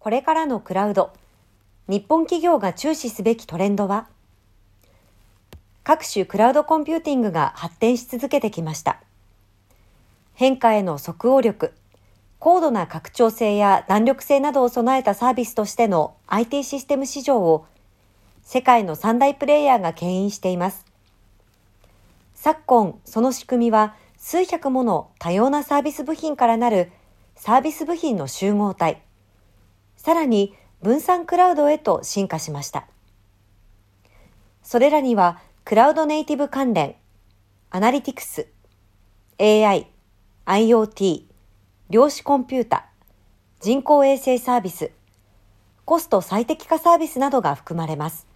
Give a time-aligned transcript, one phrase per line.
[0.00, 1.12] これからのクラウド、
[1.86, 4.08] 日本企業が注視すべきトレンドは？
[5.84, 8.98] 各種クラウドコンピューティングが発展し続けてきました。
[10.32, 11.74] 変化への即応力、
[12.38, 17.66] 高度な拡張性や弾力性などを備えたサービスとしての IT システム市場を
[18.42, 20.86] 世界の三大プレイヤーが牽引しています。
[22.34, 26.90] 昨今、その仕組みは数百もの多様なサービス部品からなる
[27.36, 29.02] サービス部品の集合体、
[30.02, 32.86] さらに分散クラウドへと進化しました。
[34.62, 36.94] それらにはクラウドネイティブ関連、
[37.68, 38.48] アナリティクス、
[39.38, 39.88] AI、
[40.46, 41.24] IoT、
[41.90, 42.86] 量子コンピュータ、
[43.60, 44.90] 人工衛星サービス、
[45.84, 48.26] コスト最適化サービスなどが含まれます。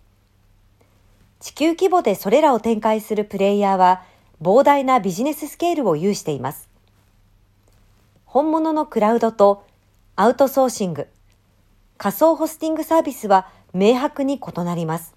[1.41, 4.03] 地球規模でそれらを展開するプレイヤーは
[4.43, 6.69] 膨大なビジネススケールを有しています。
[8.27, 9.65] 本物のクラウドと
[10.15, 11.09] アウトソーシング、
[11.97, 15.15] 仮想ホスティングサービスは明白に異なります。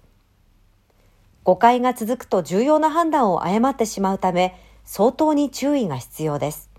[1.44, 4.54] 誤解が続くと重要な判断を誤ってしまうため、
[4.84, 6.70] 相当に注意が必要です。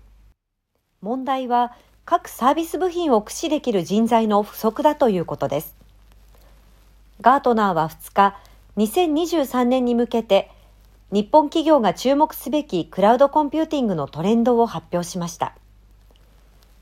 [1.00, 5.76] 問題は、各サービス部品を駆使できる人材の不足だということです。
[7.20, 8.36] ガートナーは2日、
[8.76, 10.50] 2023年に向けて、
[11.12, 15.54] 日本企業が注目すべきクラウドコンピューティングのトレンドを発表しました。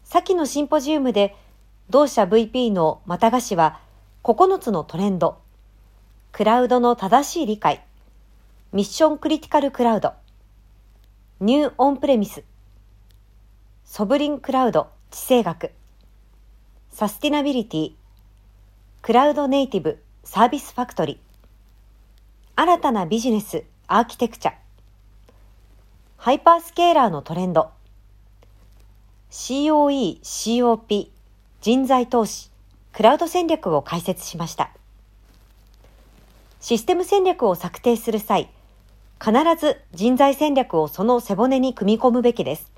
[0.04, 1.34] 先のシンポジウムで、
[1.90, 3.80] 同社 VP の亦賀氏は、
[4.22, 5.38] 9つのトレンド、
[6.32, 7.84] クラウドの正しい理解、
[8.72, 10.12] ミッションクリティカルクラウド、
[11.40, 12.44] ニューオンプレミス、
[13.84, 14.88] ソブリンクラウド。
[15.10, 15.72] 地政学、
[16.90, 17.92] サスティナビリティ、
[19.00, 20.02] クラウドネイティブ。
[20.24, 21.18] サービスファクトリー、
[22.54, 23.64] 新たなビジネス。
[23.86, 24.52] アーキテクチャ、
[26.18, 27.70] ハイパースケーラーのトレンド、
[29.30, 31.17] COE、COP、
[31.60, 32.50] 人材投資、
[32.92, 34.70] クラウド戦略を解説しました。
[36.60, 38.48] システム戦略を策定する際、
[39.20, 42.70] 必ず人材戦略をその背骨に組み込むべきです。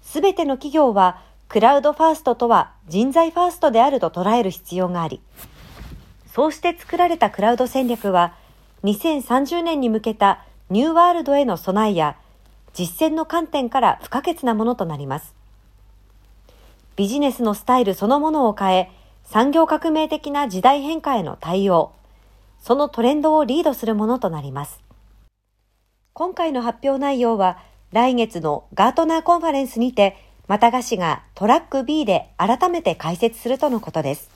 [0.00, 5.20] すべての企業は、クラウドファーストとは人材ファーストであると捉える必要があり、
[6.32, 8.34] そうして作られたクラウド戦略は、
[8.84, 12.16] 2030年に向けたニューワールドへの備えや
[12.72, 15.43] 実践の観点から不可欠なものとなります。
[16.96, 18.90] ビジネスのスタイルそのものを変え、
[19.24, 21.92] 産業革命的な時代変化への対応、
[22.60, 24.80] そのトレンドをリードするものとなります。
[26.12, 27.58] 今回の発表内容は、
[27.90, 30.16] 来月のガートナーコンファレンスにて、
[30.46, 34.33] またがしがトラック B で改めて解説するとのことです。